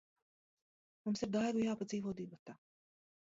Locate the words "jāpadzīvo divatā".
1.67-2.57